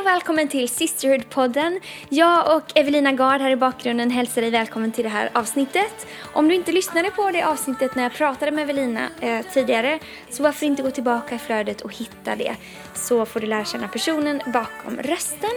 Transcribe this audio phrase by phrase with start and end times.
[0.00, 1.80] och välkommen till Sisterhood-podden.
[2.08, 6.06] Jag och Evelina Gard här i bakgrunden hälsar dig välkommen till det här avsnittet.
[6.32, 9.98] Om du inte lyssnade på det avsnittet när jag pratade med Evelina eh, tidigare
[10.30, 12.56] så varför inte gå tillbaka i flödet och hitta det
[12.94, 15.50] så får du lära känna personen bakom rösten.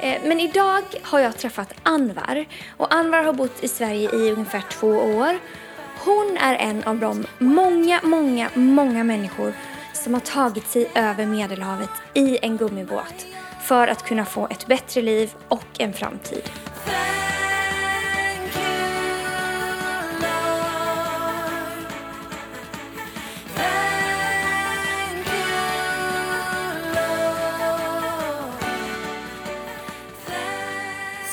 [0.00, 2.44] Eh, men idag har jag träffat Anvar
[2.76, 5.38] och Anvar har bott i Sverige i ungefär två år.
[6.04, 9.52] Hon är en av de många, många, många människor
[9.92, 13.26] som har tagit sig över Medelhavet i en gummibåt
[13.68, 16.50] för att kunna få ett bättre liv och en framtid.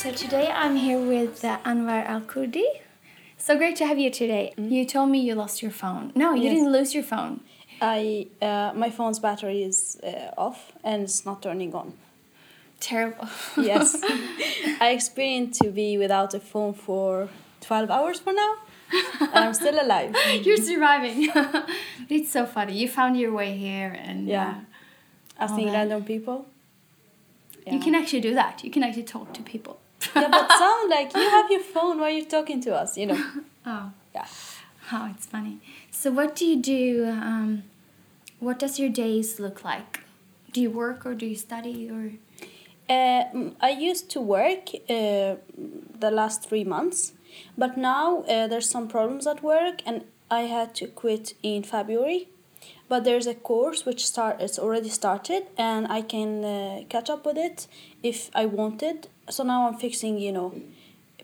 [0.02, 2.66] So today I'm here with uh, Anwar Al Kurdi.
[3.38, 4.54] So great to have you today.
[4.58, 6.12] You told me you lost your phone.
[6.16, 6.54] No, you Yes.
[6.54, 7.40] didn't lose your phone.
[7.82, 11.94] I uh, my phone's battery is uh, off and it's not turning on.
[12.86, 13.28] Terrible.
[13.58, 13.98] Yes,
[14.80, 18.54] I experienced to be without a phone for twelve hours for now,
[19.34, 20.16] and I'm still alive.
[20.46, 21.30] You're surviving.
[22.10, 22.74] it's so funny.
[22.78, 24.50] You found your way here, and Yeah.
[25.40, 26.46] uh, Asking random people.
[27.74, 28.64] you can actually do that.
[28.64, 29.80] You can actually talk to people.
[30.16, 32.98] Yeah, but sound like you have your phone while you're talking to us.
[33.00, 33.22] You know.
[33.66, 34.28] Oh, Yeah.
[34.94, 35.56] oh, it's funny.
[35.90, 36.84] So, what do you do?
[37.10, 37.64] Um,
[38.40, 40.02] what does your days look like?
[40.54, 42.04] Do you work or do you study or?
[42.90, 43.24] Uh,
[43.62, 45.36] I used to work uh,
[46.00, 47.14] the last three months,
[47.58, 52.28] but now uh, there's some problems at work, and I had to quit in February.
[52.88, 57.26] But there's a course which start it's already started, and I can uh, catch up
[57.26, 57.68] with it
[58.04, 59.08] if I wanted.
[59.30, 60.54] So now I'm fixing, you know,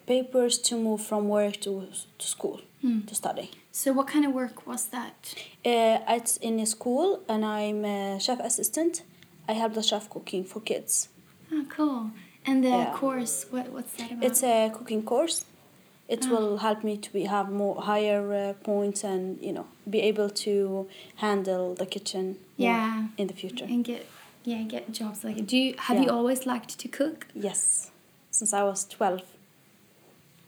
[0.08, 2.62] papers to move from work to to school
[3.08, 3.52] to study.
[3.72, 5.34] So, what kind of work was that?
[5.66, 9.04] Uh, it's in a school, and I'm a chef assistant.
[9.48, 11.10] I help the chef cooking for kids.
[11.54, 12.12] Oh, cool.
[12.46, 12.94] And the Yeah.
[12.94, 14.24] course, what what's that about?
[14.28, 15.46] It's a cooking course.
[16.08, 20.00] It will help me to be have more higher uh, points and you know be
[20.12, 22.26] able to handle the kitchen
[22.58, 23.08] Yeah.
[23.18, 23.66] in the future.
[23.74, 24.06] and get
[24.44, 25.48] yeah get jobs like it.
[25.48, 27.28] Do you have you always liked to cook?
[27.34, 27.92] Yes,
[28.32, 29.22] since I was twelve.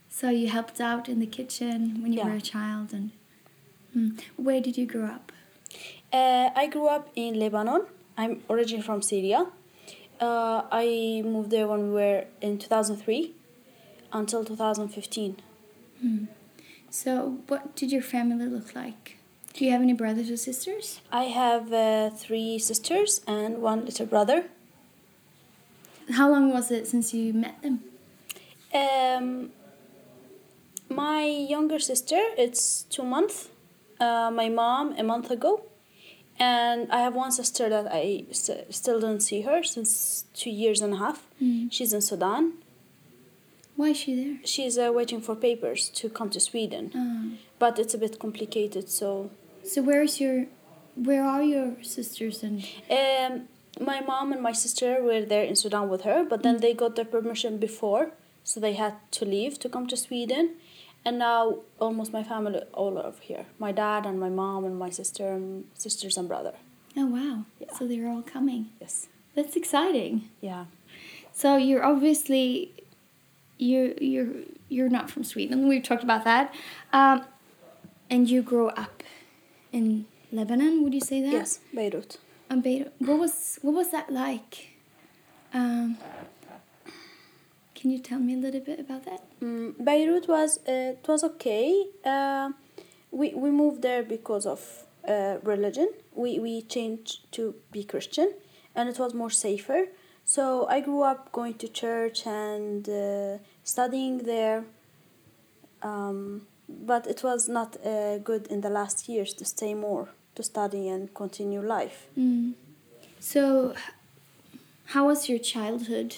[0.10, 2.28] So you helped out in the kitchen when you Yeah.
[2.30, 3.12] were a child, and
[3.94, 4.10] Hmm.
[4.46, 5.32] where did you grow up?
[6.12, 7.82] Uh, I grew up in Lebanon.
[8.18, 9.46] I'm originally from Syria.
[10.20, 13.34] Uh, I moved there when we were in 2003
[14.12, 15.38] until 2015.
[16.90, 19.18] So what did your family look like?
[19.54, 21.02] Do you have any brothers or sisters?
[21.12, 24.46] I have uh, three sisters and one little brother.
[26.12, 27.82] How long was it since you met them?
[28.74, 29.52] Um,
[30.90, 33.50] my younger sister, it's two months.
[34.00, 35.64] Uh, my mom, a month ago.
[36.40, 40.82] And I have one sister that I st- still don't see her since two years
[40.82, 41.28] and a half.
[41.70, 42.54] She's in Sudan.
[43.76, 44.38] Why is she there?
[44.46, 46.92] She's uh, waiting for papers to come to Sweden.
[46.96, 47.38] Oh.
[47.60, 49.30] But it's a bit complicated, so.
[49.64, 50.46] So where's your,
[50.96, 52.66] where are your sisters and?
[52.90, 53.48] Um,
[53.80, 56.96] my mom and my sister were there in Sudan with her, but then they got
[56.96, 58.12] their permission before,
[58.44, 60.56] so they had to leave to come to Sweden.
[61.06, 63.46] And now almost my family all over here.
[63.60, 66.54] My dad and my mom and my sister and sisters and brother.
[66.96, 67.46] Oh wow!
[67.60, 67.74] Yeah.
[67.78, 68.70] So they're all coming.
[68.80, 69.08] Yes.
[69.36, 70.30] That's exciting.
[70.42, 70.66] Yeah.
[71.34, 72.72] So you're obviously,
[73.58, 74.30] you're you're
[74.70, 75.68] you're not from Sweden.
[75.68, 76.54] We've talked about that,
[76.94, 77.26] um,
[78.10, 79.04] and you grew up
[79.72, 80.84] in Lebanon.
[80.84, 81.32] Would you say that?
[81.32, 81.60] Yes.
[81.74, 82.18] Beirut.
[82.50, 82.94] And Beirut.
[83.00, 84.70] What was what was that like?
[85.54, 85.98] Um,
[87.84, 89.22] can you tell me a little bit about that?
[89.42, 91.84] Mm, Beirut was uh, it was okay.
[92.06, 92.52] Uh,
[93.12, 94.62] we we moved there because of
[95.06, 95.90] uh, religion.
[96.16, 98.30] We we changed to be Christian,
[98.74, 99.82] and it was more safer.
[100.24, 104.64] So I grew up going to church and uh, studying there.
[105.82, 110.42] Um, but it was not uh, good in the last years to stay more to
[110.42, 112.08] study and continue life.
[112.18, 112.54] Mm.
[113.20, 113.74] So,
[114.94, 116.16] how was your childhood?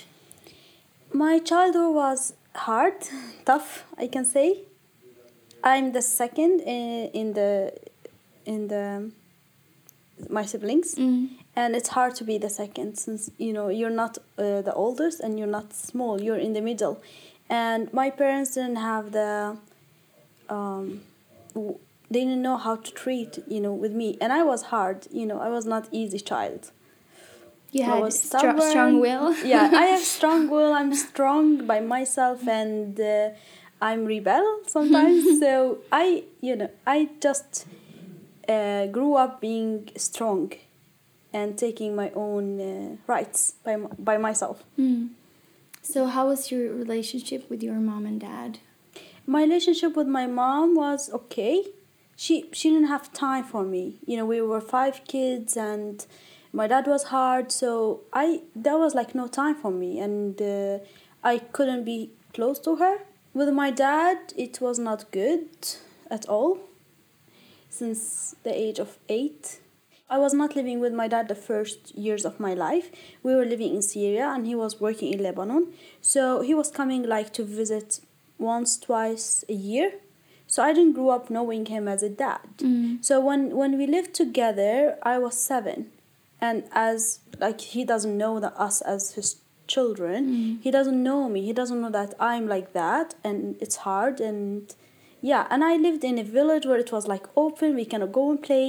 [1.14, 2.94] My childhood was hard,
[3.46, 4.62] tough, I can say.
[5.64, 7.74] I'm the second in, in the
[8.46, 9.12] in the
[10.30, 11.30] my siblings, Mm.
[11.56, 15.20] and it's hard to be the second since you know you're not uh, the oldest
[15.22, 16.22] and you're not small.
[16.22, 17.02] You're in the middle,
[17.50, 19.58] and my parents didn't have the
[20.50, 21.02] um,
[21.56, 21.80] w-
[22.12, 25.08] they didn't know how to treat you know with me, and I was hard.
[25.12, 26.72] You know, I was not easy child.
[27.76, 29.36] You I had stro- strong will.
[29.44, 30.72] yeah, I have strong will.
[30.72, 33.32] I'm strong by myself, and uh,
[33.82, 35.40] I'm rebel sometimes.
[35.42, 37.68] so I, you know, I just
[38.48, 40.54] uh, grew up being strong,
[41.34, 44.64] and taking my own uh, rights by by myself.
[44.80, 45.10] Mm.
[45.82, 48.60] So, how was your relationship with your mom and dad?
[49.28, 51.66] My relationship with my mom was okay.
[52.16, 53.96] She she didn't have time for me.
[54.06, 56.06] You know, we were five kids and
[56.56, 60.80] my dad was hard, so I there was like no time for me and uh,
[61.24, 63.00] I couldn't be close to her.
[63.34, 65.50] With my dad, it was not good
[66.10, 66.60] at all
[67.70, 69.60] since the age of 8.
[70.10, 72.90] I was not living with my dad the first years of my life.
[73.24, 75.74] We were living in Syria and he was working in Lebanon.
[76.00, 78.00] So he was coming like to visit
[78.38, 79.94] once, twice a year.
[80.48, 82.48] So I didn't grow up knowing him as a dad.
[82.60, 83.04] Mm.
[83.04, 85.92] So when when we lived together, I was seven,
[86.46, 86.58] and
[86.88, 89.30] as like he doesn't know that us as his
[89.74, 90.62] children, Mm.
[90.66, 91.40] he doesn't know me.
[91.50, 94.16] He doesn't know that I'm like that, and it's hard.
[94.30, 94.62] And
[95.32, 97.68] yeah, and I lived in a village where it was like open.
[97.82, 98.68] We can go and play.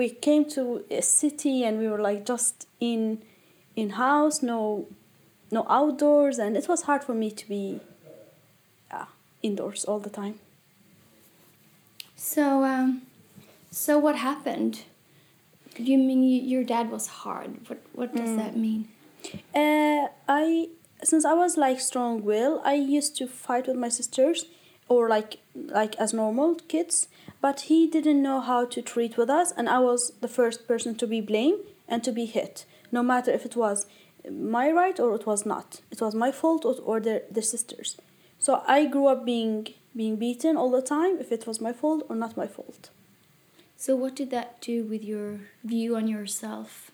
[0.00, 3.02] We came to a city, and we were like just in
[3.80, 4.60] in house, no
[5.56, 7.64] no outdoors, and it was hard for me to be
[8.90, 9.06] yeah,
[9.48, 10.36] indoors all the time.
[12.16, 13.02] So, um,
[13.70, 14.74] so what happened?
[15.78, 17.68] You mean you, your dad was hard?
[17.68, 18.88] What what does that mean?
[19.54, 20.68] Uh, I
[21.02, 24.46] since I was like strong will, I used to fight with my sisters
[24.88, 27.08] or like like as normal kids,
[27.40, 30.94] but he didn't know how to treat with us and I was the first person
[30.96, 33.86] to be blamed and to be hit, no matter if it was
[34.30, 35.80] my right or it was not.
[35.90, 37.96] It was my fault or, or their the sisters.
[38.38, 42.04] So I grew up being being beaten all the time if it was my fault
[42.08, 42.90] or not my fault.
[43.80, 46.90] So, what did that do with your view on yourself?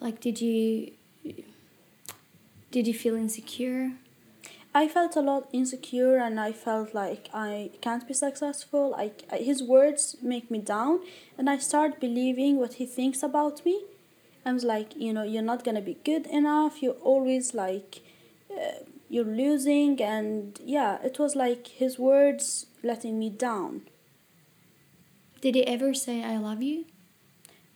[0.00, 0.92] Like, did you
[2.70, 3.92] did you feel insecure?
[4.74, 8.94] I felt a lot insecure and I felt like I can't be successful.
[8.96, 11.00] I, his words make me down
[11.36, 13.84] and I start believing what he thinks about me.
[14.46, 16.82] I was like, you know, you're not gonna be good enough.
[16.82, 18.00] You're always like,
[18.50, 23.82] uh, you're losing, and yeah, it was like his words letting me down.
[25.40, 26.84] Did he ever say "I love you"?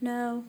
[0.01, 0.45] No.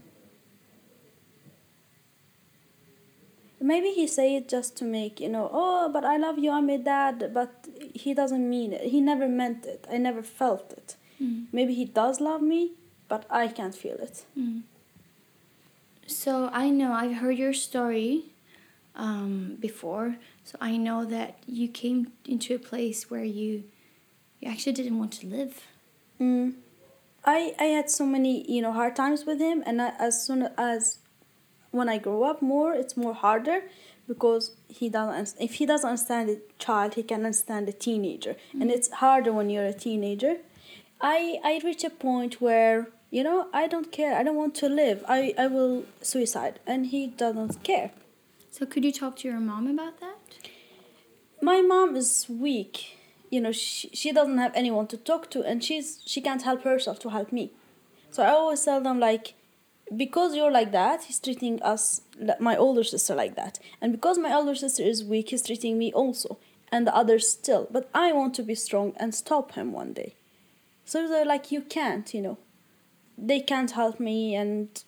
[3.62, 5.50] Maybe he say it just to make you know.
[5.51, 6.51] Oh, but I love you.
[6.51, 8.89] I'm a dad, but he doesn't mean it.
[8.91, 9.88] He never meant it.
[9.91, 10.95] I never felt it.
[11.21, 11.45] Mm.
[11.51, 12.71] Maybe he does love me,
[13.07, 14.25] but I can't feel it.
[14.38, 14.63] Mm.
[16.07, 18.33] So I know I've heard your story
[18.95, 23.63] um, before, so I know that you came into a place where you
[24.39, 25.63] you actually didn't want to live.
[26.19, 26.53] Mm.
[27.25, 30.50] I I had so many you know hard times with him, and I, as soon
[30.57, 31.00] as
[31.72, 33.63] when I grow up more, it's more harder
[34.07, 35.42] because he doesn't.
[35.42, 38.69] If he doesn't understand a child, he can understand a teenager, and mm-hmm.
[38.72, 40.38] it's harder when you're a teenager.
[41.01, 44.16] I I reach a point where you know I don't care.
[44.16, 45.04] I don't want to live.
[45.07, 47.92] I I will suicide, and he doesn't care.
[48.51, 50.16] So could you talk to your mom about that?
[51.42, 52.94] my mom is weak
[53.30, 56.63] you know she, she doesn't have anyone to talk to and she's she can't help
[56.63, 57.51] herself to help me.
[58.12, 59.33] So i always tell them like
[59.95, 62.01] because you're like that he's treating us
[62.39, 63.60] my older sister like that.
[63.81, 66.38] And because my older sister is weak he's treating me also.
[66.72, 67.68] And the others still.
[67.72, 70.16] But i want to be strong and stop him one day.
[70.83, 72.38] So they're like you can't you know.
[73.18, 74.83] They can't help me and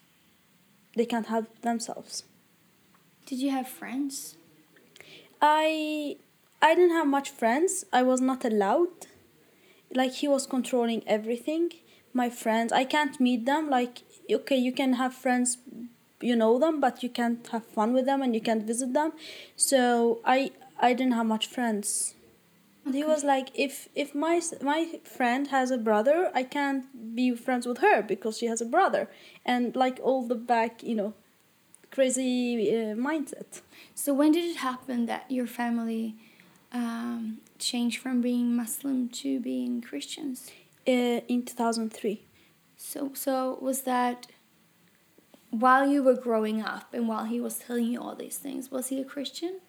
[0.96, 2.24] they can't help themselves.
[3.26, 4.36] Did you have friends?
[5.42, 6.18] I
[6.62, 7.86] I didn't have much friends.
[7.94, 9.08] I was not allowed.
[9.94, 11.72] Like he was controlling everything.
[12.14, 13.70] My friends, I can't meet them.
[13.70, 15.58] Like okay, you can have friends,
[16.22, 19.14] you know them, but you can't have fun with them and you can't visit them.
[19.56, 22.16] So I I didn't have much friends.
[22.92, 27.68] He was like, if if my my friend has a brother, I can't be friends
[27.68, 29.10] with her because she has a brother,
[29.46, 31.14] and like all the back, you know,
[31.92, 33.62] crazy uh, mindset.
[33.94, 36.16] So when did it happen that your family
[36.72, 40.52] um, changed from being Muslim to being Christians?
[40.88, 42.22] Uh, in two thousand three.
[42.78, 44.28] So so was that
[45.50, 48.88] while you were growing up and while he was telling you all these things, was
[48.88, 49.60] he a Christian?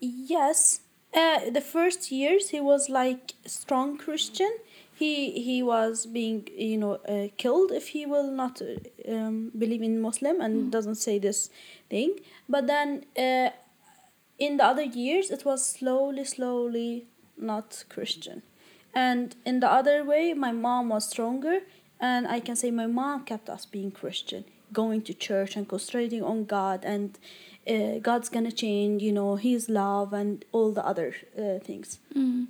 [0.00, 0.80] Yes.
[1.14, 4.50] Uh, the first years he was like strong Christian.
[4.94, 9.82] He he was being you know uh, killed if he will not uh, um, believe
[9.82, 11.50] in Muslim and doesn't say this
[11.88, 12.18] thing.
[12.48, 13.04] But then
[14.38, 18.42] in the other years it was slowly slowly not Christian.
[18.94, 21.60] And in the other way, my mom was stronger,
[22.00, 26.22] and I can say my mom kept us being Christian, going to church and concentrating
[26.22, 27.18] on God, and
[27.68, 31.98] uh, God's gonna change, you know, His love and all the other uh, things.
[32.14, 32.46] Mm.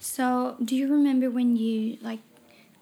[0.00, 2.20] So do you remember when you like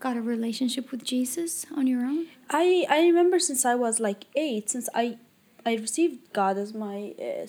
[0.01, 2.27] got a relationship with Jesus on your own?
[2.51, 5.19] I I remember since I was like eight, since I
[5.67, 7.47] I received God as my uh,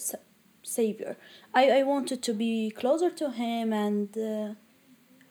[0.63, 1.15] savior.
[1.53, 4.53] I I wanted to be closer to Him, and uh,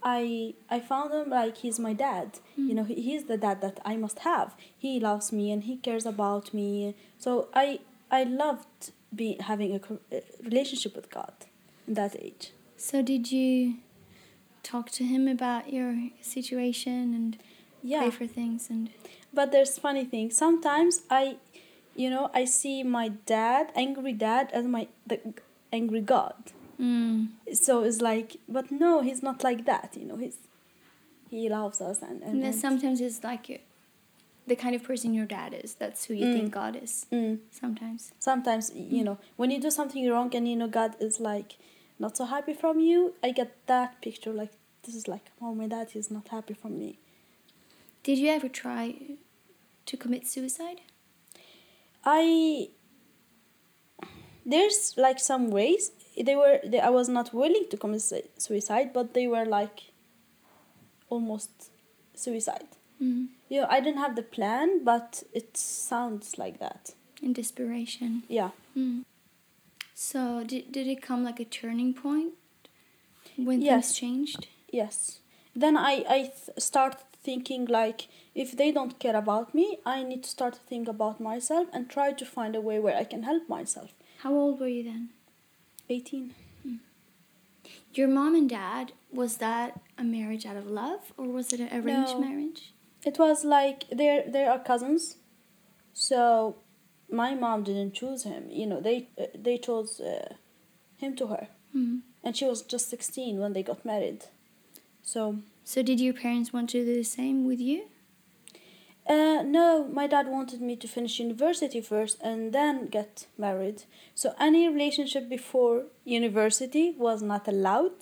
[0.03, 2.39] I I found him like he's my dad.
[2.57, 4.55] You know, he, he's the dad that I must have.
[4.77, 6.95] He loves me and he cares about me.
[7.19, 9.81] So I I loved be having a
[10.17, 11.33] a relationship with God
[11.87, 12.53] in that age.
[12.77, 13.77] So did you
[14.63, 17.39] talk to him about your situation and
[17.83, 18.01] Yeah.
[18.03, 18.91] pray for things and
[19.35, 20.31] But there's funny thing.
[20.31, 21.37] Sometimes I,
[21.97, 25.21] you know, I see my dad, angry dad, as my the
[25.73, 26.35] angry God.
[26.81, 27.29] mm.
[27.55, 29.97] So it's like, but no, he's not like that.
[29.99, 30.39] You know, he's
[31.31, 33.59] he loves us and and, And then sometimes it's like you-
[34.47, 35.75] the kind of person your dad is.
[35.75, 36.33] That's who you Mm.
[36.33, 37.07] think God is.
[37.13, 37.39] Mm.
[37.51, 38.13] Sometimes.
[38.19, 41.51] sometimes you know when you do something wrong and you know God is like
[41.99, 43.15] not so happy from you.
[43.23, 44.53] I get that picture like
[44.85, 46.91] this is like oh my dad is not happy from me.
[48.03, 48.85] Did you ever try
[49.87, 50.81] to commit suicide?
[52.05, 52.69] I
[54.45, 58.03] there's like some ways they were they, I was not willing to commit
[58.39, 59.81] suicide, but they were like
[61.09, 61.71] almost
[62.15, 62.67] suicide.
[63.03, 63.29] Mm.
[63.49, 66.95] You know, I didn't have the plan, but it sounds like that.
[67.23, 68.23] In desperation.
[68.29, 68.51] Yeah.
[68.77, 69.05] Mm.
[69.95, 72.35] So did did it come like a turning point
[73.37, 73.87] when Yes.
[73.89, 74.47] things changed?
[74.73, 75.21] Yes.
[75.55, 80.23] Then I I th- start thinking like if they don't care about me, I need
[80.25, 83.23] to start to think about myself and try to find a way where I can
[83.23, 83.93] help myself.
[84.19, 85.11] How old were you then?
[85.89, 86.35] 18.
[87.95, 91.69] Your mom and dad was that a marriage out of love or was it an
[91.73, 92.21] arranged No.
[92.21, 92.73] marriage?
[93.05, 95.17] It was like they're they are cousins.
[95.93, 96.57] So
[97.11, 98.45] my mom didn't choose him.
[98.51, 100.35] You know, they uh, they chose uh,
[100.97, 101.49] him to her.
[101.77, 102.01] Mm.
[102.25, 104.25] And she was just 16 when they got married.
[105.03, 107.85] So So did your parents want to do the same with you?
[109.07, 113.85] Uh, no, my dad wanted me to finish university first and then get married.
[114.15, 117.93] So any relationship before university was not allowed,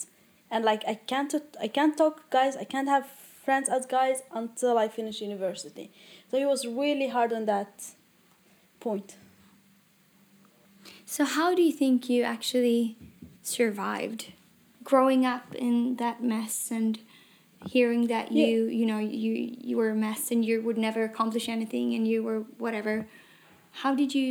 [0.50, 4.76] and like I can't I can't talk guys, I can't have friends as guys until
[4.76, 5.90] I finish university.
[6.30, 7.94] So he was really hard on that
[8.78, 9.16] point.
[11.06, 12.96] So how do you think you actually
[13.42, 14.32] survived
[14.90, 16.98] growing up in that mess and
[17.74, 18.46] hearing that Yeah.
[18.46, 19.32] you you know you
[19.68, 22.94] you were a mess and you would never accomplish anything and you were whatever
[23.82, 24.28] how did you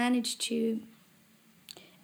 [0.00, 0.58] manage to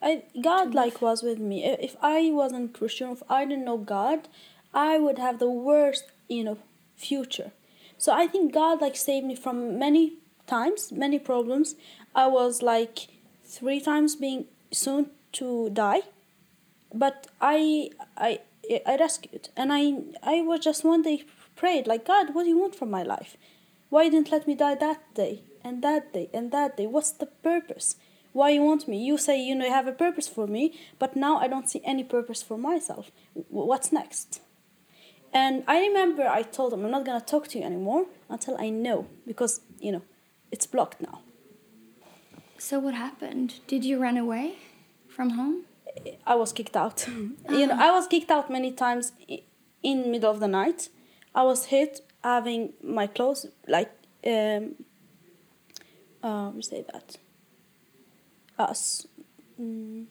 [0.09, 1.65] I God like was with me.
[1.65, 4.29] If I wasn't Christian, if I didn't know God,
[4.75, 6.59] I would have the worst, you know,
[6.95, 7.53] future.
[7.97, 10.05] So I think God like saved me from many
[10.47, 11.75] times, many problems.
[12.15, 12.97] I was like
[13.45, 15.07] three times being soon
[15.39, 16.03] to die,
[16.95, 18.41] but I I
[18.87, 19.83] I rescued, and I
[20.23, 21.25] I was just one day
[21.57, 23.37] prayed like God, what do you want from my life?
[23.91, 26.87] Why you didn't let me die that day and that day and that day?
[26.87, 27.97] What's the purpose?
[28.33, 29.05] Why you want me?
[29.05, 31.81] You say you know you have a purpose for me, but now I don't see
[31.85, 33.11] any purpose for myself.
[33.49, 34.41] What's next?
[35.33, 38.71] And I remember I told him I'm not gonna talk to you anymore until I
[38.71, 40.03] know because you know
[40.51, 41.21] it's blocked now.
[42.59, 44.47] so what happened did you run away
[45.09, 45.65] from home
[46.27, 47.07] I was kicked out.
[47.09, 49.13] you know, I was kicked out many times
[49.83, 50.89] in middle of the night.
[51.35, 53.93] I was hit having my clothes like
[54.27, 54.75] um
[56.23, 57.17] uh we say that.
[58.59, 59.07] Us
[59.61, 60.07] mm,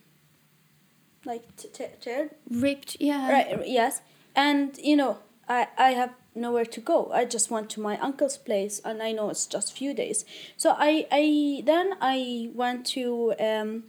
[1.25, 3.31] like t- t- teared ripped yeah.
[3.31, 4.01] Right yes.
[4.35, 7.11] And you know i i have nowhere to go.
[7.11, 10.25] I just went to my uncle's place and i know it's just few days.
[10.57, 13.83] So i i then i went to um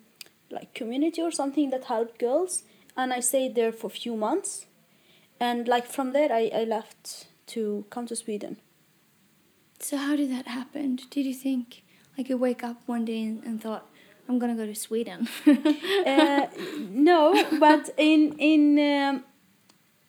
[0.55, 2.63] like community or something that helped girls
[2.97, 4.67] and i stayed there for a few months.
[5.41, 8.57] And like from there i i left to come to sweden.
[9.81, 10.99] So how did that happen?
[11.11, 11.83] Did you think
[12.17, 13.85] like you wake up one day and, and thought
[14.29, 15.29] i'm gonna go to sweden
[16.07, 16.47] uh,
[17.11, 17.19] no,
[17.59, 19.25] but in in um,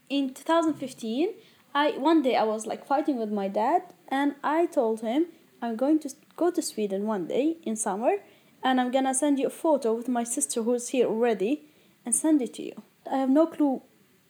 [0.10, 1.30] in 2015,
[1.74, 5.28] I one day I was like fighting with my dad, and I told him
[5.62, 8.18] I'm going to go to Sweden one day in summer,
[8.65, 11.62] and I'm gonna send you a photo with my sister who's here already,
[12.03, 12.81] and send it to you.
[13.10, 13.84] I have no clue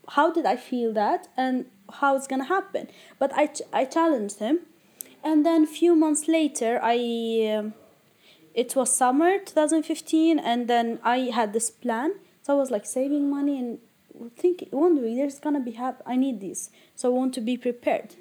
[0.10, 1.66] how did I feel that and
[2.00, 4.60] how it's gonna happen, but I ch- I challenged him,
[5.24, 6.98] and then a few months later I.
[7.56, 7.74] Um,
[8.54, 12.12] it was summer 2015 and then i had this plan.
[12.42, 13.80] So i was like saving money and
[14.38, 16.70] thinking wondering there's gonna be hap- i need this.
[16.96, 18.16] So i want to be prepared.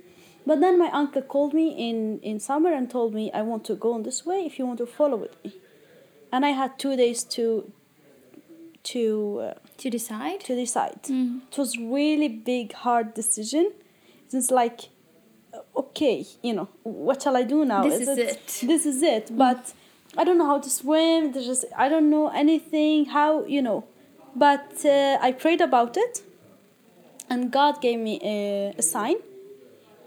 [0.44, 3.74] But then my uncle called me in in summer and told me i want to
[3.84, 5.52] go on this way if you want to follow with me
[6.34, 7.44] and i had two days to
[8.92, 9.02] to
[9.46, 11.40] uh, to decide to decide Mm.
[11.50, 13.66] it was really big hard decision
[14.38, 14.80] It's like
[15.82, 17.82] okay, you know, what shall I do now?
[17.88, 18.46] This is it.
[18.70, 19.24] This is it.
[19.44, 19.62] But
[20.20, 21.20] I don't know how to swim.
[21.32, 22.96] There's just I don't know anything.
[23.16, 23.78] How you know?
[24.46, 26.14] But uh, I prayed about it,
[27.30, 29.16] and God gave me a, a sign.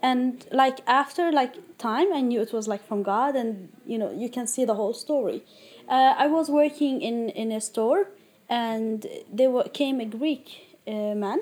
[0.10, 4.12] And like after like time, I knew it was like from God, and you know
[4.24, 5.40] you can see the whole story.
[5.88, 8.10] Uh, I was working in in a store,
[8.50, 11.40] and there were, came a Greek uh, man,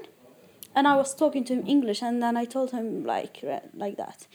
[0.76, 4.28] and I was talking to him English, and then I told him like like that.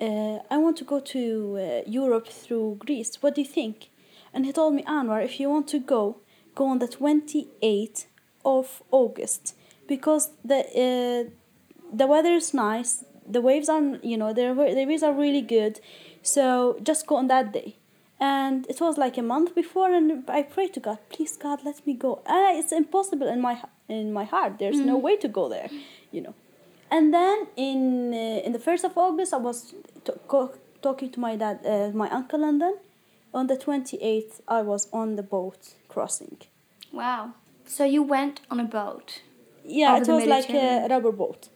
[0.00, 3.22] Uh, I want to go to uh, Europe through Greece.
[3.22, 3.88] What do you think?
[4.34, 6.18] And he told me, Anwar, if you want to go,
[6.54, 8.04] go on the 28th
[8.44, 9.54] of August
[9.88, 11.30] because the uh,
[11.92, 13.04] the weather is nice.
[13.28, 15.80] The waves are, you know, the the waves are really good.
[16.22, 17.76] So just go on that day.
[18.18, 21.86] And it was like a month before, and I prayed to God, please God, let
[21.86, 22.22] me go.
[22.26, 24.58] Ah, it's impossible in my in my heart.
[24.58, 25.68] There's no way to go there,
[26.12, 26.34] you know.
[26.90, 31.20] And then in uh, in the first of August, I was to- co- talking to
[31.20, 32.76] my dad, uh, my uncle, and then
[33.34, 36.38] on the twenty eighth, I was on the boat crossing.
[36.92, 37.32] Wow.
[37.66, 39.20] So you went on a boat,
[39.64, 41.48] Yeah, it was like a rubber boat.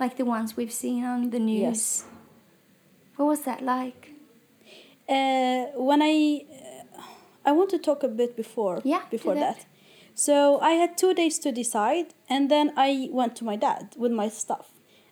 [0.00, 1.60] like the ones we've seen on the news.
[1.62, 2.04] Yes.
[3.16, 4.11] What was that like?
[5.12, 7.02] Uh, when I uh,
[7.44, 9.56] I want to talk a bit before Yeah, before that.
[9.56, 9.66] that.
[10.14, 14.12] So I had two days to decide, and then I went to my dad with
[14.12, 14.68] my stuff,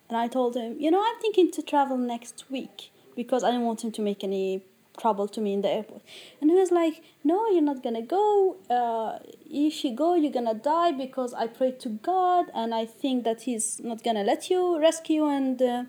[0.08, 3.64] and I told him, you know, I'm thinking to travel next week because I don't
[3.70, 4.62] want him to make any
[4.98, 6.02] trouble to me in the airport.
[6.40, 8.56] And he was like, no, you're not gonna go.
[8.78, 9.18] Uh,
[9.50, 13.42] if you go, you're gonna die because I prayed to God, and I think that
[13.42, 15.26] He's not gonna let you rescue.
[15.26, 15.84] And uh,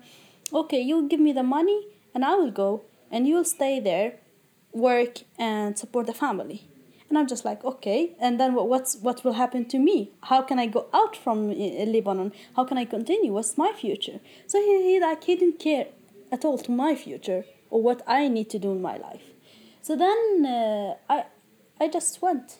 [0.52, 4.14] okay, you'll give me the money, and I will go, and you'll stay there,
[4.72, 6.66] work and support the family.
[7.08, 8.16] And I'm just like, okay.
[8.18, 10.12] And then what, what's what will happen to me?
[10.22, 12.32] How can I go out from uh, Lebanon?
[12.56, 13.34] How can I continue?
[13.34, 14.18] What's my future?
[14.46, 15.88] So he, he like he didn't care
[16.32, 19.24] at all to my future or what I need to do in my life.
[19.82, 21.26] So then uh, I
[21.78, 22.56] I just went.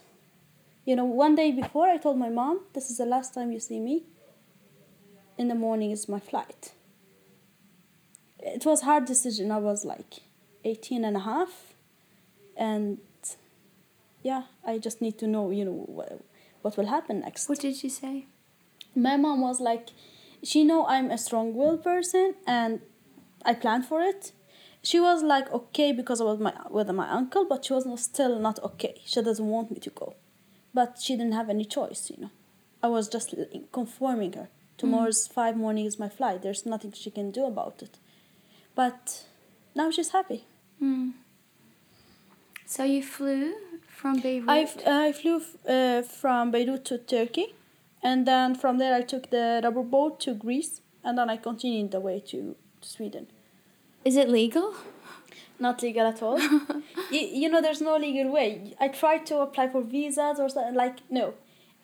[0.85, 3.61] You know, one day before I told my mom, this is the last time you
[3.61, 4.03] see me.
[5.39, 6.73] In the morning is my flight.
[8.39, 9.51] It was hard decision.
[9.51, 10.21] I was like
[10.65, 11.75] 18 and a half
[12.57, 12.99] and
[14.23, 16.21] yeah, I just need to know, you know, what,
[16.63, 17.49] what will happen next.
[17.49, 18.27] What did you say?
[18.95, 19.89] My mom was like,
[20.43, 22.81] she know I'm a strong-willed person and
[23.45, 24.33] I planned for it.
[24.85, 28.01] She was like okay because I was my with my uncle, but she was not,
[28.01, 29.01] still not okay.
[29.05, 30.15] She doesn't want me to go,
[30.75, 32.31] but she didn't have any choice, you know.
[32.83, 33.33] I was just
[33.71, 34.49] conforming her.
[34.79, 35.33] Tomorrow's mm.
[35.33, 36.43] five morning is my flight.
[36.43, 37.99] There's nothing she can do about it.
[38.75, 39.25] But
[39.77, 40.47] now she's happy.
[40.83, 41.11] Hmm.
[42.67, 43.53] So you flew
[43.87, 44.49] from Beirut.
[44.49, 47.55] I, f- I flew f- uh, from Beirut to Turkey,
[48.03, 51.93] and then from there I took the rubber boat to Greece, and then I continued
[51.93, 53.29] the way to, to Sweden.
[54.05, 54.75] Is it legal?
[55.61, 56.41] Not legal at all.
[57.13, 58.75] you, you know, there's no legal way.
[58.81, 61.35] I tried to apply for visas or something, like, no.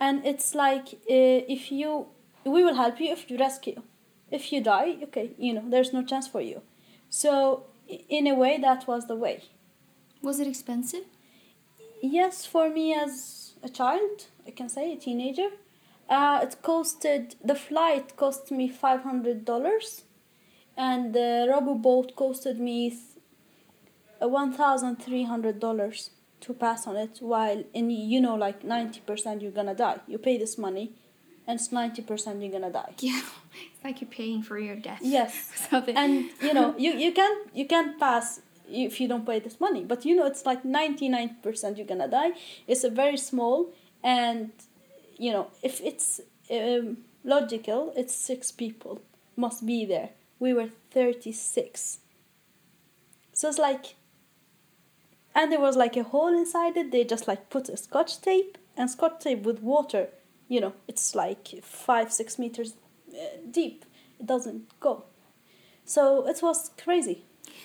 [0.01, 2.07] And it's like, uh, if you,
[2.45, 3.81] we will help you if you rescue.
[4.33, 6.63] If you die, okay, you know, there's no chance for you.
[7.09, 9.45] So, in a way, that was the way.
[10.23, 11.05] Was it expensive?
[12.03, 15.49] Yes, for me as a child, I can say a teenager,
[16.09, 20.03] uh, it costed the flight cost me five hundred dollars,
[20.77, 22.97] and the rubber boat costed me
[24.23, 27.19] uh, one thousand three hundred dollars to pass on it.
[27.21, 29.99] While in you know like ninety percent you're gonna die.
[30.07, 30.93] You pay this money,
[31.49, 32.95] and it's ninety percent you're gonna die.
[33.01, 33.23] Yeah.
[33.75, 35.01] It's like you're paying for your death.
[35.03, 35.35] Yes,
[35.73, 39.83] and you know you you can't you can't pass if you don't pay this money
[39.83, 42.33] but you know it's like 99% you're gonna die
[42.67, 44.51] it's a very small and
[45.17, 49.01] you know if it's um, logical it's six people
[49.37, 51.99] must be there we were 36
[53.33, 53.97] so it's like
[55.35, 58.59] and there was like a hole inside it they just like put a scotch tape
[58.77, 60.09] and scotch tape with water
[60.49, 62.75] you know it's like five six meters
[63.13, 63.85] uh, deep.
[64.21, 65.05] It doesn't go.
[65.85, 67.25] So it was crazy.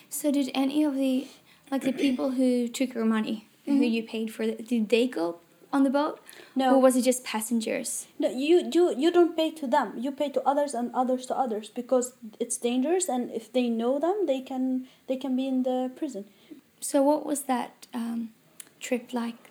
[0.10, 1.28] So did any of the
[1.72, 5.40] like the people who took your money, who you paid for, the, did they go
[5.72, 6.20] on the boat?
[6.56, 6.76] No.
[6.76, 8.08] Or was it just passengers?
[8.20, 9.94] no you you you don't pay to them.
[9.98, 14.00] You pay to others and others to others because it's dangerous and if they know
[14.00, 16.26] them they can they can be in the prison.
[16.80, 18.30] So what was that um,
[18.80, 19.50] trip like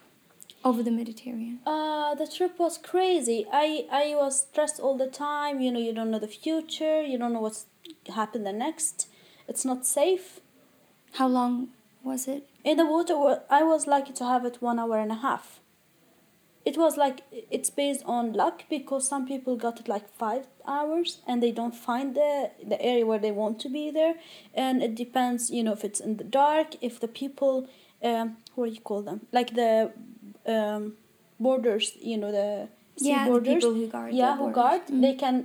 [0.65, 1.61] over the Mediterranean?
[1.67, 3.47] uh the trip was crazy.
[3.53, 5.61] I i was stressed all the time.
[5.61, 7.03] You know you don't know the future.
[7.03, 7.67] You don't know what's
[8.15, 9.09] happen the next.
[9.49, 10.41] It's not safe.
[11.15, 11.69] How long
[12.05, 12.49] was it?
[12.65, 15.59] in the water i was lucky to have it one hour and a half.
[16.65, 21.19] It was like it's based on luck because some people got it like five hours
[21.27, 24.15] and they don't find the the area where they want to be there.
[24.55, 27.69] And it depends you know if it's in the dark if the people
[28.11, 29.27] um what do you call them?
[29.33, 29.93] Like the
[30.47, 30.95] um
[31.41, 33.55] borders you know the sea Yeah, the borders.
[33.55, 35.01] people who guard the yeah who guard Mm.
[35.03, 35.37] they can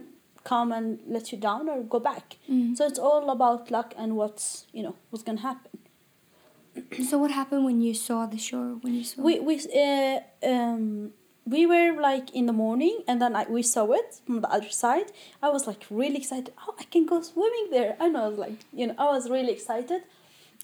[0.43, 2.37] come and let you down or go back.
[2.49, 2.75] Mm.
[2.77, 5.71] so it's all about luck and what's you know what's gonna happen.
[7.09, 8.77] So what happened when you saw the shore?
[8.81, 9.55] When you saw we we
[9.85, 10.19] uh,
[10.53, 11.11] um
[11.45, 14.69] we were like in the morning and then I, we saw it from the other
[14.69, 15.07] side.
[15.41, 16.53] I was like really excited.
[16.67, 17.91] Oh i can go swimming there.
[17.99, 20.01] I know I was like you know i was really excited.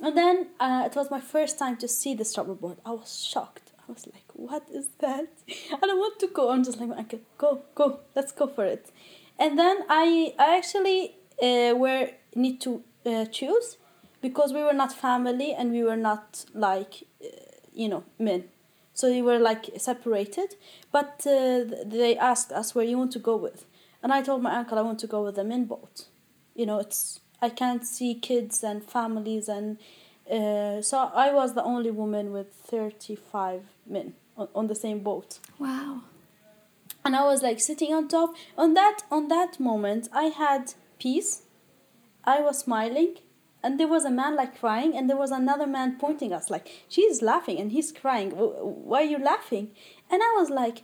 [0.02, 3.12] And then uh, it was my first time to see the struggle board i was
[3.34, 5.30] shocked i was like what is that?
[5.74, 6.52] I don't want to go.
[6.52, 8.00] I'm just like okay go go.
[8.16, 8.92] Let's go for it.
[9.40, 13.78] And then i i actually uh, were need to uh, choose
[14.22, 17.28] because we were not family and we were not like uh,
[17.74, 18.46] you know men.
[18.94, 20.56] So we were like separated.
[20.92, 23.66] But uh, they asked us where you want to go with?
[24.02, 26.08] And i told my uncle i want to go with the men boat.
[26.56, 29.78] You know it's i can't see kids and families and
[30.32, 35.40] uh, so i was the only woman with 35 men on, on the same boat
[35.60, 36.02] Wow.
[37.06, 38.36] and I was like sitting on top.
[38.58, 41.44] On that on that moment, I had peace.
[42.26, 43.16] I was smiling,
[43.62, 46.68] and there was a man like crying, and there was another man pointing us like
[46.88, 48.32] she's laughing and he's crying.
[48.32, 49.72] Why are you laughing?
[50.10, 50.84] And I was like,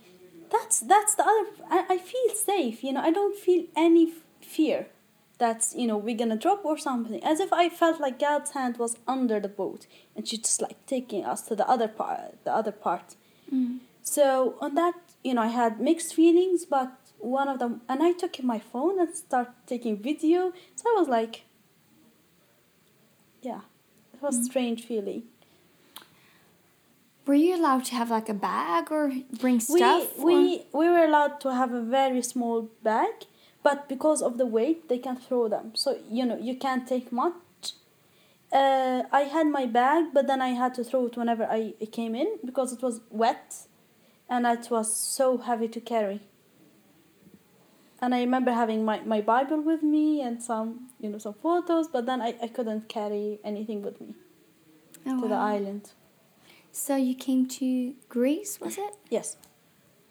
[0.50, 1.46] that's that's the other.
[1.70, 2.84] I, I feel safe.
[2.84, 4.86] You know, I don't feel any f- fear.
[5.40, 7.22] That's you know we're gonna drop or something.
[7.24, 10.78] As if I felt like God's hand was under the boat, and she's just like
[10.86, 12.44] taking us to the other part.
[12.44, 13.16] The other part.
[13.52, 13.78] Mm.
[14.02, 18.12] So on that, you know, I had mixed feelings, but one of them, and I
[18.12, 20.52] took my phone and started taking video.
[20.76, 21.34] So I was like,
[23.42, 23.60] yeah,
[24.14, 25.22] it was strange feeling.
[27.26, 30.18] Were you allowed to have like a bag or bring We stuff?
[30.18, 33.14] or- we we were allowed to have a very small bag,
[33.62, 35.72] but because of the weight, they can throw them.
[35.74, 37.34] So you know, you can't take much.
[38.52, 42.14] Uh, I had my bag, but then I had to throw it whenever I came
[42.16, 43.66] in because it was wet,
[44.28, 46.20] and it was so heavy to carry.
[48.02, 51.86] And I remember having my, my Bible with me and some you know some photos,
[51.88, 54.14] but then I, I couldn't carry anything with me
[55.06, 55.90] Oh, to the island.
[56.72, 58.94] So you came to Greece, was it?
[59.10, 59.36] Yes.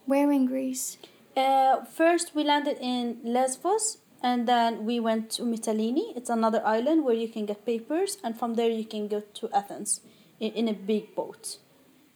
[0.06, 0.98] Where in Greece?
[1.36, 6.16] Uh, first, we landed in Lesbos, and then we went to Mytilene.
[6.16, 9.50] It's another island where you can get papers, and from there you can go to
[9.54, 10.02] Athens
[10.40, 11.58] in, in a big boat,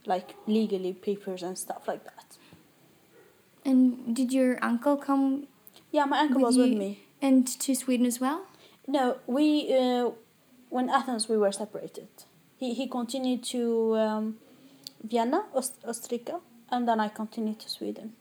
[0.06, 2.38] like legally papers and stuff like that.
[3.66, 5.48] And did your uncle come
[5.92, 7.00] Yeah, my uncle with was you with me.
[7.22, 8.46] and to Sweden as well?
[8.88, 10.12] No, we uh,
[10.70, 12.10] when Athens we were separated.
[12.58, 14.38] He he continued to um,
[15.02, 18.12] Vienna, Ost- Ostrika, and then I continued to Sweden.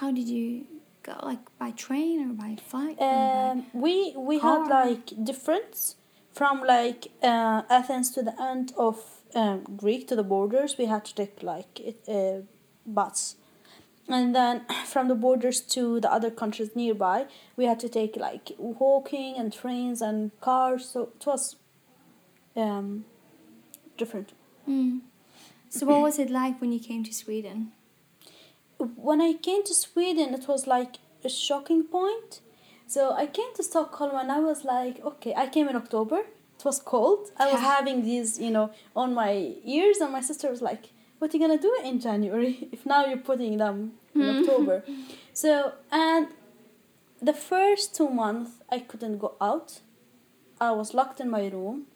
[0.00, 0.66] How did you
[1.02, 1.14] go?
[1.22, 2.96] Like by train or by flight?
[2.98, 5.96] or by- Um, we we had like difference
[6.32, 8.96] from like uh, Athens to the end of
[9.34, 10.76] um, Greek to the borders.
[10.78, 12.42] We had to take like it, uh,
[12.86, 13.36] bus,
[14.08, 17.26] and then from the borders to the other countries nearby,
[17.56, 20.88] we had to take like walking and trains and cars.
[20.88, 21.56] So it was
[22.56, 23.04] um,
[23.96, 24.32] different.
[24.68, 25.00] Mm.
[25.70, 27.72] So what was it like when you came to Sweden?
[28.78, 32.40] When I came to Sweden, it was like a shocking point.
[32.86, 36.18] So I came to Stockholm and I was like, okay, I came in October.
[36.58, 37.30] It was cold.
[37.36, 41.32] I was having these, you know, on my ears, and my sister was like, "What
[41.34, 44.40] are you gonna do in January if now you're putting them in Mm.
[44.40, 44.84] October?"
[45.32, 46.28] So and
[47.20, 49.80] the first two months I couldn't go out.
[50.60, 51.86] I was locked in my room,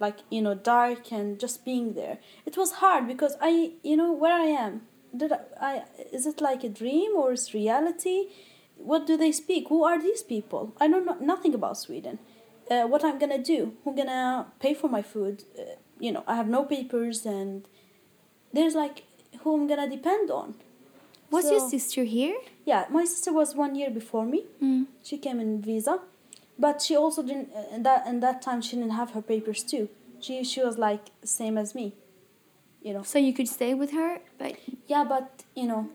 [0.00, 2.18] like you know, dark and just being there.
[2.44, 4.82] It was hard because I, you know, where I am.
[5.16, 8.28] Did I, I is it like a dream or is reality?
[8.76, 9.68] What do they speak?
[9.68, 10.74] Who are these people?
[10.80, 12.18] I don't know nothing about Sweden.
[12.70, 13.74] Uh, what I'm gonna do?
[13.84, 15.44] Who gonna pay for my food?
[15.58, 15.62] Uh,
[16.00, 17.66] you know, I have no papers and
[18.52, 19.04] there's like
[19.40, 20.54] who I'm gonna depend on.
[21.30, 22.36] Was your sister here?
[22.66, 24.44] Yeah, my sister was one year before me.
[24.62, 24.86] Mm.
[25.02, 26.00] She came in visa,
[26.58, 27.50] but she also didn't.
[27.56, 29.88] Uh, in that in that time, she didn't have her papers too.
[30.20, 31.94] She she was like same as me,
[32.82, 33.02] you know.
[33.02, 34.52] So you could stay with her, but
[34.86, 35.90] Yeah, but you know,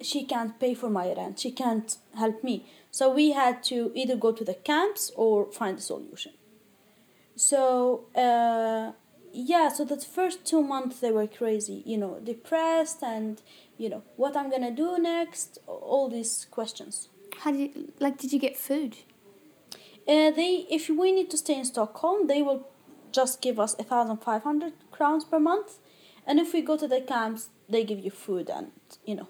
[0.00, 1.38] she can't pay for my rent.
[1.40, 2.66] She can't help me.
[2.90, 6.32] So we had to either go to the camps or find a solution.
[7.36, 8.92] So uh,
[9.32, 11.82] yeah, so the first two months they were crazy.
[11.86, 13.40] You know, depressed and
[13.78, 15.58] you know what I'm gonna do next.
[15.66, 17.08] All these questions.
[17.42, 18.96] how did you, like did you get food?
[20.08, 22.66] Uh, they, if we need to stay in Stockholm, they will
[23.12, 25.78] just give us a thousand five hundred crowns per month,
[26.26, 28.70] and if we go to the camps, they give you food and
[29.04, 29.28] you know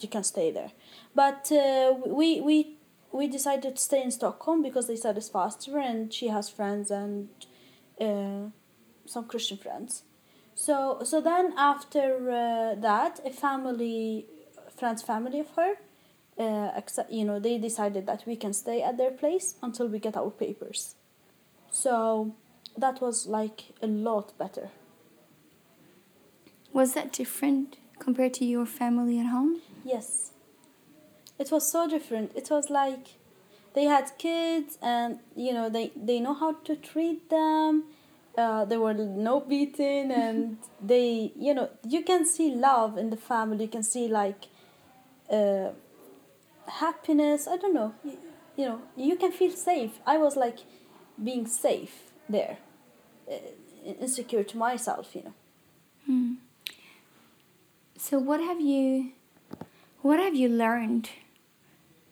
[0.00, 0.72] you can stay there.
[1.14, 2.78] But uh, we we
[3.12, 6.90] we decided to stay in Stockholm because they said it's faster and she has friends
[6.90, 7.28] and
[8.00, 8.50] uh,
[9.06, 10.02] some Christian friends.
[10.54, 14.26] So so then after uh, that, a family,
[14.76, 15.74] friend's family of her,
[16.38, 19.98] uh, accept, you know, they decided that we can stay at their place until we
[19.98, 20.94] get our papers.
[21.70, 22.34] So
[22.76, 24.70] that was like a lot better.
[26.72, 29.60] Was that different compared to your family at home?
[29.84, 30.32] Yes.
[31.38, 32.32] It was so different.
[32.34, 33.16] It was like
[33.74, 37.84] they had kids and you know they they know how to treat them.
[38.36, 43.16] Uh, there were no beating and they you know you can see love in the
[43.16, 43.64] family.
[43.64, 44.46] You can see like
[45.30, 45.70] uh,
[46.66, 47.46] happiness.
[47.46, 47.94] I don't know.
[48.04, 48.18] You,
[48.56, 50.00] you know you can feel safe.
[50.06, 50.58] I was like
[51.22, 52.58] being safe there,
[53.30, 53.34] uh,
[54.00, 55.14] insecure to myself.
[55.14, 55.34] You know.
[56.06, 56.32] Hmm.
[57.98, 59.12] So what have you
[60.02, 61.10] what have you learned?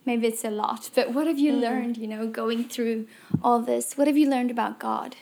[0.05, 1.61] Maybe it's a lot, but what have you Mm.
[1.61, 3.07] learned, you know, going through
[3.42, 3.96] all this?
[3.96, 5.16] What have you learned about God?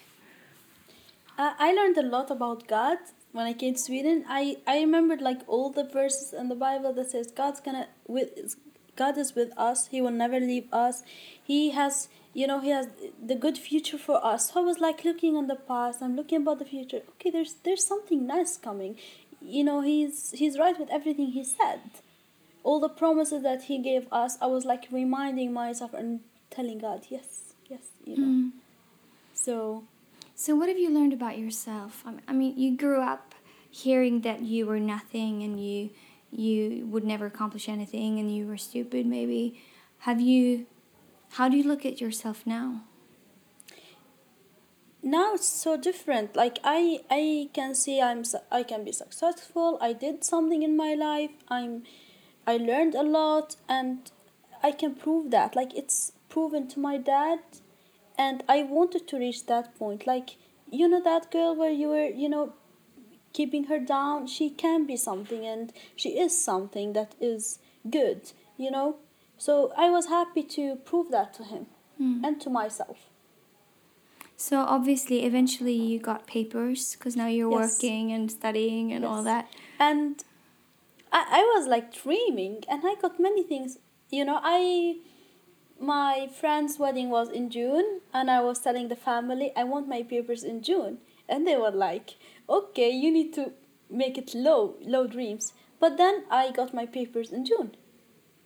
[1.38, 2.98] Uh, I learned a lot about God
[3.33, 4.24] when I came to Sweden.
[4.29, 8.57] I, I remembered like all the verses in the Bible that says God's gonna with
[8.96, 9.88] God is with us.
[9.88, 11.03] He will never leave us.
[11.42, 12.88] He has you know he has
[13.24, 14.50] the good future for us.
[14.53, 16.03] So I was like looking on the past.
[16.03, 17.03] I'm looking about the future.
[17.14, 18.96] Okay, there's there's something nice coming.
[19.44, 21.80] You know he's he's right with everything he said.
[22.62, 27.07] All the promises that he gave us, I was like reminding myself and telling God,
[27.11, 28.26] yes, yes, you know.
[28.26, 28.50] Mm.
[29.35, 29.85] So
[30.35, 32.02] So what have you learned about yourself?
[32.26, 33.35] i mean, you grew up
[33.70, 35.90] hearing that you were nothing and you
[36.30, 39.61] you would never accomplish anything and you were stupid maybe.
[40.00, 40.66] Have you
[41.37, 42.83] how do you look at yourself now?
[45.05, 46.35] Now it's so different.
[46.35, 49.79] Like i i can see i'm i can be successful.
[49.81, 51.31] I did something in my life.
[51.49, 51.83] I'm
[52.47, 54.11] i learned a lot and
[54.62, 55.55] i can prove that.
[55.55, 57.40] Like it's proven to my dad
[58.19, 60.07] and i wanted to reach that point.
[60.07, 60.37] Like
[60.71, 62.55] you know that girl where you were you know
[63.33, 64.27] keeping her down?
[64.27, 67.59] She can be something and she is something that is
[67.90, 68.97] good you know?
[69.37, 71.67] So i was happy to prove that to him
[72.01, 72.25] Mm.
[72.27, 72.99] and to myself
[74.44, 77.80] So obviously eventually you got papers because now you're Yes.
[77.80, 79.48] working and studying and all that.
[79.80, 80.22] and
[81.11, 83.78] I, I was like dreaming and i got many things.
[84.11, 84.98] You know i
[85.80, 90.02] my friend's wedding was in june and i was telling the family i want my
[90.02, 90.98] papers in june.
[91.26, 92.09] And they were like
[92.59, 93.44] okay you need to
[94.02, 94.61] make it low
[94.96, 95.54] low dreams.
[95.80, 97.70] But then i got my papers in june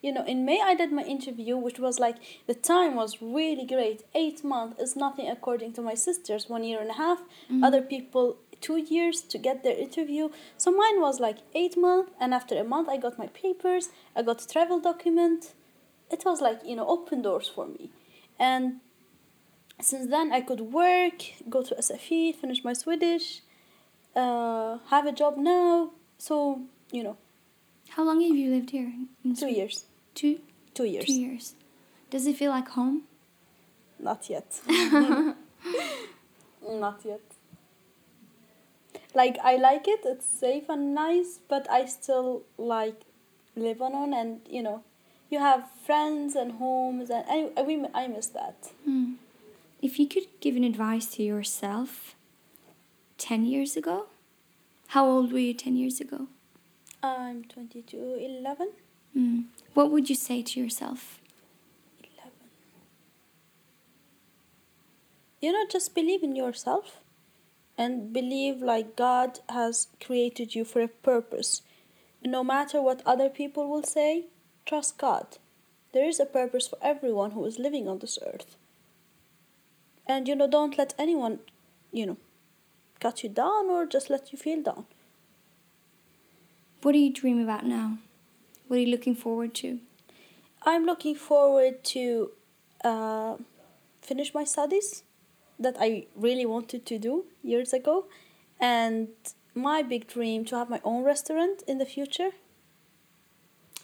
[0.08, 2.16] you know in may i did my interview which was like
[2.46, 4.04] the time was really great.
[4.14, 6.48] Eight months is nothing according to my sisters.
[6.48, 7.20] One year and a half.
[7.62, 10.30] Other people two years to get their interview.
[10.56, 13.90] So mine was like eight months and after a month i got my papers.
[14.16, 15.52] I got a travel document.
[16.10, 17.90] It was like you know open doors for me.
[18.38, 18.64] And
[19.88, 21.18] since then i could work
[21.48, 23.26] go to SFI finish my swedish
[24.16, 25.90] uh, have a job now.
[26.18, 27.16] So you know.
[27.96, 28.92] How long have you lived here?
[29.24, 29.87] In two years
[30.18, 30.40] Two
[30.74, 31.54] two years two years.
[32.10, 33.02] Does it feel like home?
[34.00, 34.60] Not yet.
[36.84, 37.20] Not yet.
[39.14, 43.02] Like I like it, it's safe and nice, but I still like
[43.56, 44.82] Lebanon and you know,
[45.30, 48.72] you have friends and homes and I I, we- I miss that.
[48.84, 49.14] Hmm.
[49.80, 52.16] If you could give an advice to yourself
[53.18, 54.06] 10 years ago,
[54.88, 56.26] how old were you 10 years ago?
[57.02, 58.70] I'm 22, 11.
[59.18, 59.40] Hmm.
[59.74, 61.20] What would you say to yourself?
[62.04, 62.30] 11.
[65.40, 67.00] You know, just believe in yourself
[67.76, 71.62] and believe like God has created you for a purpose.
[72.24, 74.26] No matter what other people will say,
[74.64, 75.38] trust God.
[75.92, 78.54] There is a purpose for everyone who is living on this earth.
[80.06, 81.40] And you know, don't let anyone,
[81.90, 82.18] you know,
[83.00, 84.86] cut you down or just let you feel down.
[86.82, 87.98] What do you dream about now?
[88.68, 89.80] What are you looking forward to?
[90.62, 92.30] I'm looking forward to
[92.84, 93.36] uh,
[94.02, 95.02] finish my studies
[95.58, 98.06] that I really wanted to do years ago,
[98.60, 99.08] and
[99.54, 102.30] my big dream to have my own restaurant in the future.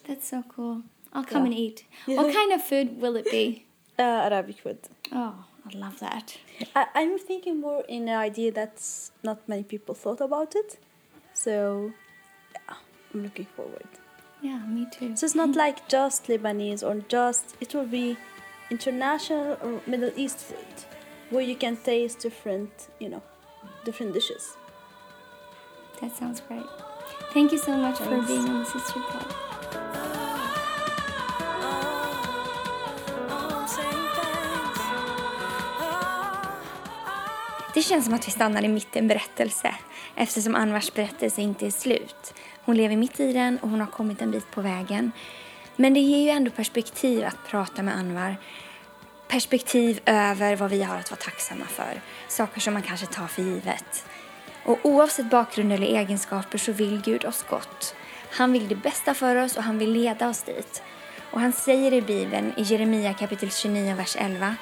[0.06, 0.82] That's so cool.
[1.12, 1.50] I'll come Yeah.
[1.50, 1.84] and eat.
[2.06, 3.64] What kind of food will it be?
[3.98, 4.78] Uh, Arabic food.
[5.12, 5.34] Oh,
[5.66, 6.36] I love that.
[6.76, 10.78] I, I'm thinking more in an idea that's not many people thought about it,
[11.32, 11.92] so
[12.52, 12.74] yeah,
[13.14, 13.88] I'm looking forward.
[14.44, 15.16] Yeah, me too.
[15.16, 15.56] So it's not mm.
[15.56, 18.18] like just Lebanese or just, it will be
[18.70, 20.84] international or Middle East food
[21.30, 23.22] where you can taste different, you know,
[23.86, 24.54] different dishes.
[26.02, 26.66] That sounds great.
[27.32, 28.26] Thank you so much Thanks.
[28.26, 29.34] for being on the Sister Pod.
[37.74, 39.74] Det känns som att vi stannar i mitt en berättelse
[40.14, 42.34] eftersom Anwars berättelse inte är slut.
[42.64, 45.12] Hon lever mitt i den och hon har kommit en bit på vägen.
[45.76, 48.36] Men det ger ju ändå perspektiv att prata med Anwar.
[49.28, 52.00] Perspektiv över vad vi har att vara tacksamma för.
[52.28, 54.04] Saker som man kanske tar för givet.
[54.64, 57.94] Och oavsett bakgrund eller egenskaper så vill Gud oss gott.
[58.30, 60.82] Han vill det bästa för oss och han vill leda oss dit.
[61.30, 64.56] Och han säger i Bibeln i Jeremia kapitel 29, vers 11.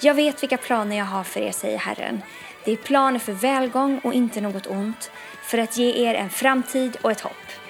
[0.00, 2.22] Jag vet vilka planer jag har för er, säger Herren.
[2.66, 5.10] Det är planer för välgång och inte något ont,
[5.42, 7.65] för att ge er en framtid och ett hopp.